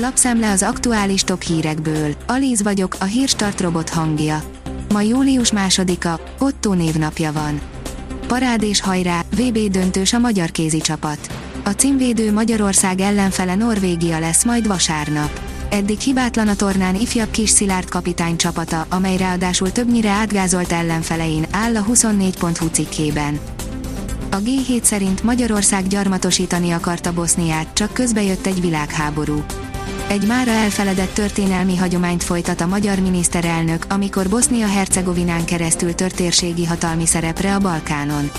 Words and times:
Lapszemle 0.00 0.50
az 0.50 0.62
aktuális 0.62 1.22
top 1.22 1.42
hírekből. 1.42 2.14
Alíz 2.26 2.62
vagyok, 2.62 2.96
a 3.00 3.04
hírstart 3.04 3.60
robot 3.60 3.88
hangja. 3.88 4.42
Ma 4.92 5.00
július 5.00 5.52
másodika, 5.52 6.20
Otto 6.38 6.72
névnapja 6.72 7.32
van. 7.32 7.60
Parád 8.26 8.62
és 8.62 8.80
hajrá, 8.80 9.20
VB 9.36 9.58
döntős 9.58 10.12
a 10.12 10.18
magyar 10.18 10.50
kézi 10.50 10.78
csapat. 10.78 11.18
A 11.64 11.70
címvédő 11.70 12.32
Magyarország 12.32 13.00
ellenfele 13.00 13.54
Norvégia 13.54 14.18
lesz 14.18 14.44
majd 14.44 14.66
vasárnap. 14.66 15.40
Eddig 15.70 15.98
hibátlan 15.98 16.48
a 16.48 16.56
tornán 16.56 16.94
ifjabb 16.94 17.30
kis 17.30 17.50
Szilárd 17.50 17.88
kapitány 17.88 18.36
csapata, 18.36 18.86
amely 18.88 19.16
ráadásul 19.16 19.72
többnyire 19.72 20.10
átgázolt 20.10 20.72
ellenfelein, 20.72 21.46
áll 21.50 21.76
a 21.76 21.84
24.hu 21.84 22.66
cikkében. 22.66 23.38
A 24.30 24.36
G7 24.36 24.82
szerint 24.82 25.22
Magyarország 25.22 25.86
gyarmatosítani 25.86 26.70
akarta 26.70 27.12
Boszniát, 27.12 27.66
csak 27.72 27.92
közbe 27.92 28.22
jött 28.22 28.46
egy 28.46 28.60
világháború. 28.60 29.44
Egy 30.08 30.26
mára 30.26 30.50
elfeledett 30.50 31.14
történelmi 31.14 31.76
hagyományt 31.76 32.24
folytat 32.24 32.60
a 32.60 32.66
magyar 32.66 32.98
miniszterelnök, 32.98 33.86
amikor 33.88 34.28
Bosznia-Hercegovinán 34.28 35.44
keresztül 35.44 35.94
tört 35.94 36.16
térségi 36.16 36.64
hatalmi 36.64 37.06
szerepre 37.06 37.54
a 37.54 37.58
Balkánon. 37.58 38.30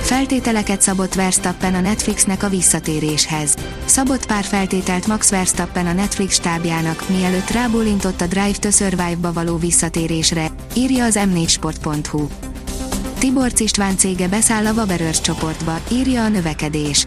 Feltételeket 0.00 0.82
szabott 0.82 1.14
Verstappen 1.14 1.74
a 1.74 1.80
Netflixnek 1.80 2.42
a 2.42 2.48
visszatéréshez. 2.48 3.54
Szabott 3.84 4.26
pár 4.26 4.44
feltételt 4.44 5.06
Max 5.06 5.30
Verstappen 5.30 5.86
a 5.86 5.92
Netflix 5.92 6.34
stábjának, 6.34 7.04
mielőtt 7.08 7.50
rábólintott 7.50 8.20
a 8.20 8.26
Drive 8.26 8.58
to 8.58 8.70
Survive-ba 8.70 9.32
való 9.32 9.56
visszatérésre, 9.56 10.50
írja 10.74 11.04
az 11.04 11.18
m4sport.hu. 11.18 12.26
Tibor 13.18 13.50
István 13.56 13.96
cége 13.96 14.28
beszáll 14.28 14.66
a 14.66 14.72
Waberers 14.72 15.20
csoportba, 15.20 15.80
írja 15.90 16.24
a 16.24 16.28
növekedés. 16.28 17.06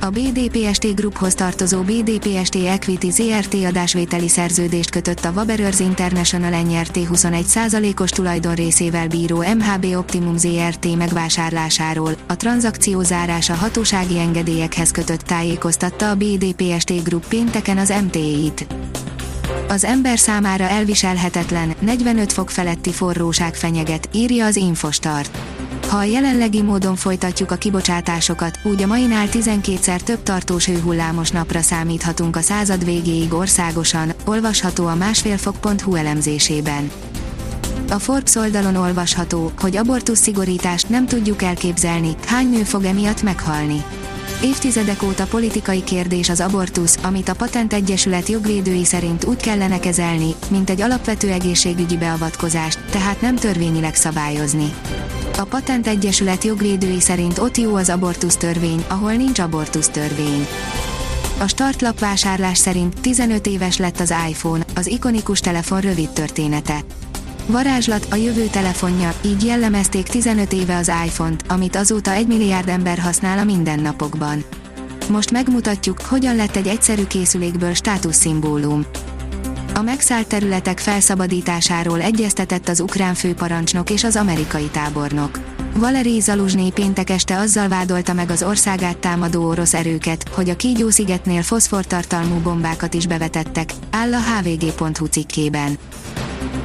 A 0.00 0.06
BDPST 0.06 0.94
Grouphoz 0.94 1.34
tartozó 1.34 1.80
BDPST 1.80 2.54
Equity 2.54 3.10
ZRT 3.10 3.54
adásvételi 3.54 4.28
szerződést 4.28 4.90
kötött 4.90 5.24
a 5.24 5.32
Waberers 5.36 5.80
International 5.80 6.62
NRT 6.62 6.98
21%-os 7.12 8.10
tulajdonrészével 8.10 9.08
bíró 9.08 9.36
MHB 9.36 9.96
Optimum 9.96 10.36
ZRT 10.36 10.96
megvásárlásáról, 10.96 12.12
a 12.26 12.36
tranzakció 12.36 13.02
zárása 13.02 13.54
hatósági 13.54 14.18
engedélyekhez 14.18 14.90
kötött 14.90 15.20
tájékoztatta 15.20 16.10
a 16.10 16.14
BDPST 16.14 17.04
Group 17.04 17.28
pénteken 17.28 17.78
az 17.78 17.92
MTI-t. 18.04 18.66
Az 19.68 19.84
ember 19.84 20.18
számára 20.18 20.64
elviselhetetlen, 20.64 21.74
45 21.80 22.32
fok 22.32 22.50
feletti 22.50 22.92
forróság 22.92 23.54
fenyeget, 23.54 24.08
írja 24.12 24.46
az 24.46 24.56
Infostart. 24.56 25.38
Ha 25.90 25.96
a 25.96 26.02
jelenlegi 26.02 26.62
módon 26.62 26.96
folytatjuk 26.96 27.50
a 27.50 27.56
kibocsátásokat, 27.56 28.58
úgy 28.62 28.82
a 28.82 28.86
mainál 28.86 29.26
12-szer 29.32 30.00
több 30.00 30.22
tartós 30.22 30.66
hőhullámos 30.66 31.30
napra 31.30 31.60
számíthatunk 31.60 32.36
a 32.36 32.40
század 32.40 32.84
végéig 32.84 33.32
országosan, 33.32 34.12
olvasható 34.24 34.86
a 34.86 34.94
másfélfok.hu 34.94 35.94
elemzésében. 35.94 36.90
A 37.88 37.98
Forbes 37.98 38.34
oldalon 38.34 38.76
olvasható, 38.76 39.52
hogy 39.60 39.76
abortusz 39.76 40.20
szigorítást 40.20 40.88
nem 40.88 41.06
tudjuk 41.06 41.42
elképzelni, 41.42 42.14
hány 42.26 42.50
nő 42.50 42.62
fog 42.62 42.84
emiatt 42.84 43.22
meghalni. 43.22 43.82
Évtizedek 44.42 45.02
óta 45.02 45.24
politikai 45.26 45.84
kérdés 45.84 46.28
az 46.28 46.40
abortusz, 46.40 46.98
amit 47.02 47.28
a 47.28 47.34
Patent 47.34 47.72
Egyesület 47.72 48.28
jogvédői 48.28 48.84
szerint 48.84 49.24
úgy 49.24 49.40
kellene 49.40 49.78
kezelni, 49.78 50.34
mint 50.50 50.70
egy 50.70 50.80
alapvető 50.80 51.30
egészségügyi 51.30 51.96
beavatkozást, 51.96 52.78
tehát 52.90 53.20
nem 53.20 53.36
törvényileg 53.36 53.94
szabályozni. 53.94 54.72
A 55.38 55.44
Patent 55.44 55.86
Egyesület 55.86 56.44
jogvédői 56.44 57.00
szerint 57.00 57.38
ott 57.38 57.56
jó 57.56 57.74
az 57.74 57.88
abortusz 57.88 58.36
törvény, 58.36 58.84
ahol 58.88 59.12
nincs 59.12 59.38
abortusz 59.38 59.88
törvény. 59.88 60.46
A 61.38 61.46
startlap 61.46 61.98
vásárlás 61.98 62.58
szerint 62.58 63.00
15 63.00 63.46
éves 63.46 63.76
lett 63.76 64.00
az 64.00 64.14
iPhone, 64.28 64.64
az 64.74 64.86
ikonikus 64.86 65.40
telefon 65.40 65.80
rövid 65.80 66.10
története. 66.10 66.80
Varázslat 67.46 68.06
a 68.10 68.14
jövő 68.14 68.46
telefonja, 68.46 69.14
így 69.24 69.44
jellemezték 69.44 70.06
15 70.06 70.52
éve 70.52 70.76
az 70.76 70.92
iPhone-t, 71.06 71.44
amit 71.48 71.76
azóta 71.76 72.12
1 72.12 72.26
milliárd 72.26 72.68
ember 72.68 72.98
használ 72.98 73.38
a 73.38 73.44
mindennapokban. 73.44 74.44
Most 75.08 75.30
megmutatjuk, 75.30 76.00
hogyan 76.00 76.36
lett 76.36 76.56
egy 76.56 76.66
egyszerű 76.66 77.06
készülékből 77.06 77.74
státuszszimbólum. 77.74 78.86
A 79.80 79.82
megszállt 79.82 80.26
területek 80.26 80.78
felszabadításáról 80.78 82.00
egyeztetett 82.00 82.68
az 82.68 82.80
ukrán 82.80 83.14
főparancsnok 83.14 83.90
és 83.90 84.04
az 84.04 84.16
amerikai 84.16 84.68
tábornok. 84.72 85.38
Valeri 85.74 86.20
Zaluzsné 86.20 86.70
péntek 86.70 87.10
este 87.10 87.38
azzal 87.38 87.68
vádolta 87.68 88.12
meg 88.12 88.30
az 88.30 88.42
országát 88.42 88.96
támadó 88.96 89.48
orosz 89.48 89.74
erőket, 89.74 90.28
hogy 90.28 90.50
a 90.50 90.56
Kígyó-szigetnél 90.56 91.42
foszfortartalmú 91.42 92.40
bombákat 92.40 92.94
is 92.94 93.06
bevetettek, 93.06 93.72
áll 93.90 94.14
a 94.14 94.20
hvg.hu 94.20 95.06
cikkében. 95.06 95.78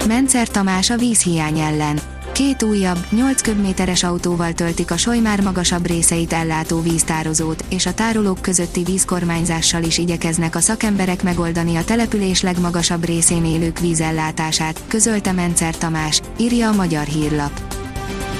Mencer 0.07 0.47
Tamás 0.47 0.89
a 0.89 0.97
vízhiány 0.97 1.59
ellen. 1.59 1.99
Két 2.35 2.63
újabb, 2.63 3.05
8 3.09 3.41
köbméteres 3.41 4.03
autóval 4.03 4.53
töltik 4.53 4.91
a 4.91 4.97
Sojmár 4.97 5.41
magasabb 5.41 5.85
részeit 5.85 6.33
ellátó 6.33 6.81
víztározót, 6.81 7.65
és 7.69 7.85
a 7.85 7.93
tárolók 7.93 8.41
közötti 8.41 8.83
vízkormányzással 8.83 9.83
is 9.83 9.97
igyekeznek 9.97 10.55
a 10.55 10.59
szakemberek 10.59 11.23
megoldani 11.23 11.75
a 11.75 11.83
település 11.83 12.41
legmagasabb 12.41 13.05
részén 13.05 13.45
élők 13.45 13.79
vízellátását, 13.79 14.81
közölte 14.87 15.31
Mencer 15.31 15.77
Tamás, 15.77 16.21
írja 16.37 16.69
a 16.69 16.75
Magyar 16.75 17.05
Hírlap. 17.05 17.61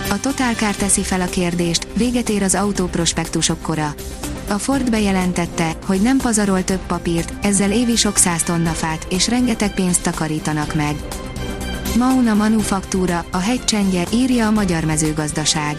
A 0.09 0.19
Totalkár 0.19 0.75
teszi 0.75 1.03
fel 1.03 1.21
a 1.21 1.29
kérdést, 1.29 1.87
véget 1.93 2.29
ér 2.29 2.43
az 2.43 2.55
autóprospektusok 2.55 3.61
kora. 3.61 3.93
A 4.49 4.57
Ford 4.57 4.89
bejelentette, 4.89 5.71
hogy 5.85 6.01
nem 6.01 6.17
pazarol 6.17 6.63
több 6.63 6.85
papírt, 6.87 7.33
ezzel 7.45 7.71
évi 7.71 7.95
sok 7.95 8.17
száz 8.17 8.43
tonna 8.43 8.71
fát, 8.71 9.07
és 9.09 9.27
rengeteg 9.27 9.73
pénzt 9.73 10.01
takarítanak 10.01 10.75
meg. 10.75 10.95
Mauna 11.97 12.33
Manufaktúra, 12.33 13.25
a 13.31 13.37
hegycsendje, 13.37 14.03
írja 14.13 14.47
a 14.47 14.51
magyar 14.51 14.83
mezőgazdaság. 14.83 15.77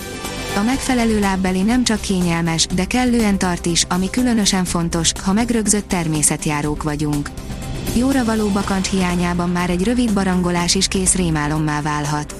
A 0.56 0.62
megfelelő 0.62 1.20
lábbeli 1.20 1.62
nem 1.62 1.84
csak 1.84 2.00
kényelmes, 2.00 2.66
de 2.66 2.84
kellően 2.84 3.38
tart 3.38 3.66
is, 3.66 3.84
ami 3.88 4.10
különösen 4.10 4.64
fontos, 4.64 5.12
ha 5.24 5.32
megrögzött 5.32 5.88
természetjárók 5.88 6.82
vagyunk. 6.82 7.30
Jóra 7.96 8.24
való 8.24 8.48
bakancs 8.48 8.88
hiányában 8.88 9.50
már 9.50 9.70
egy 9.70 9.84
rövid 9.84 10.12
barangolás 10.12 10.74
is 10.74 10.88
kész 10.88 11.14
rémálommá 11.14 11.82
válhat. 11.82 12.34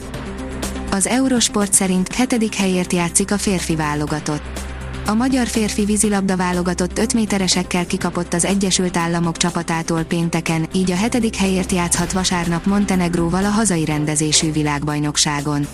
Az 0.90 1.06
Eurosport 1.06 1.72
szerint 1.72 2.14
hetedik 2.14 2.54
helyért 2.54 2.92
játszik 2.92 3.30
a 3.30 3.38
férfi 3.38 3.76
válogatott 3.76 4.65
a 5.06 5.14
magyar 5.14 5.46
férfi 5.46 5.84
vízilabda 5.84 6.36
válogatott 6.36 6.98
5 6.98 7.14
méteresekkel 7.14 7.86
kikapott 7.86 8.34
az 8.34 8.44
Egyesült 8.44 8.96
Államok 8.96 9.36
csapatától 9.36 10.02
pénteken, 10.02 10.68
így 10.72 10.90
a 10.90 10.96
hetedik 10.96 11.36
helyért 11.36 11.72
játszhat 11.72 12.12
vasárnap 12.12 12.66
Montenegróval 12.66 13.44
a 13.44 13.48
hazai 13.48 13.84
rendezésű 13.84 14.52
világbajnokságon. 14.52 15.66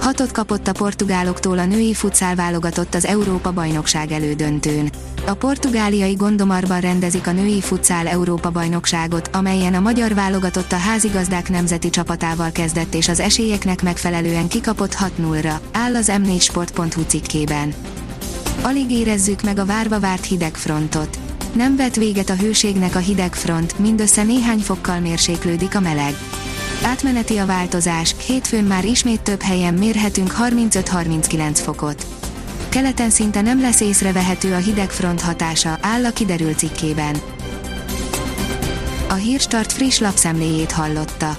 Hatot 0.00 0.32
kapott 0.32 0.68
a 0.68 0.72
portugáloktól 0.72 1.58
a 1.58 1.64
női 1.64 1.94
futszál 1.94 2.34
válogatott 2.34 2.94
az 2.94 3.04
Európa 3.06 3.52
bajnokság 3.52 4.12
elődöntőn. 4.12 4.90
A 5.26 5.34
portugáliai 5.34 6.14
Gondomarban 6.14 6.80
rendezik 6.80 7.26
a 7.26 7.32
női 7.32 7.60
futszál 7.60 8.06
Európa 8.06 8.50
bajnokságot, 8.50 9.30
amelyen 9.32 9.74
a 9.74 9.80
magyar 9.80 10.14
válogatott 10.14 10.72
a 10.72 10.76
házigazdák 10.76 11.50
nemzeti 11.50 11.90
csapatával 11.90 12.50
kezdett 12.52 12.94
és 12.94 13.08
az 13.08 13.20
esélyeknek 13.20 13.82
megfelelően 13.82 14.48
kikapott 14.48 14.94
6-0-ra, 14.94 15.54
áll 15.72 15.94
az 15.94 16.12
m4sport.hu 16.12 17.02
cikkében. 17.06 17.74
Alig 18.62 18.90
érezzük 18.90 19.42
meg 19.42 19.58
a 19.58 19.64
várva 19.64 20.00
várt 20.00 20.24
hidegfrontot. 20.24 21.18
Nem 21.52 21.76
vet 21.76 21.96
véget 21.96 22.30
a 22.30 22.36
hőségnek 22.36 22.94
a 22.94 22.98
hidegfront, 22.98 23.78
mindössze 23.78 24.22
néhány 24.22 24.58
fokkal 24.58 25.00
mérséklődik 25.00 25.74
a 25.74 25.80
meleg. 25.80 26.14
Átmeneti 26.82 27.36
a 27.36 27.46
változás, 27.46 28.14
hétfőn 28.26 28.64
már 28.64 28.84
ismét 28.84 29.20
több 29.20 29.42
helyen 29.42 29.74
mérhetünk 29.74 30.34
35-39 30.38 31.50
fokot. 31.52 32.06
Keleten 32.68 33.10
szinte 33.10 33.40
nem 33.40 33.60
lesz 33.60 33.80
észrevehető 33.80 34.52
a 34.52 34.58
hidegfront 34.58 35.20
hatása, 35.20 35.78
áll 35.80 36.04
a 36.04 36.10
kiderült 36.10 36.58
cikkében. 36.58 37.16
A 39.08 39.14
Hírstart 39.14 39.72
friss 39.72 39.98
lapszemléjét 39.98 40.72
hallotta. 40.72 41.38